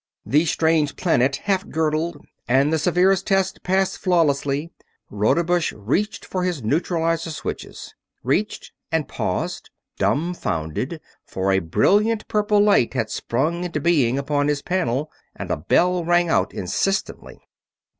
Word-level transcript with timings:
The 0.25 0.45
strange 0.45 0.95
planet 0.95 1.35
half 1.43 1.69
girdled 1.69 2.25
and 2.47 2.73
the 2.73 2.79
severest 2.79 3.27
tests 3.27 3.59
passed 3.61 3.99
flawlessly, 3.99 4.71
Rodebush 5.11 5.73
reached 5.73 6.25
for 6.25 6.43
his 6.43 6.63
neutralizer 6.63 7.29
switches. 7.29 7.93
Reached 8.23 8.71
and 8.91 9.07
paused, 9.07 9.69
dumbfounded, 9.99 11.01
for 11.23 11.51
a 11.51 11.59
brilliant 11.59 12.27
purple 12.27 12.59
light 12.61 12.95
had 12.95 13.11
sprung 13.11 13.63
into 13.63 13.79
being 13.79 14.17
upon 14.17 14.47
his 14.47 14.63
panel 14.63 15.11
and 15.35 15.51
a 15.51 15.57
bell 15.57 16.03
rang 16.03 16.29
out 16.29 16.51
insistently. 16.51 17.39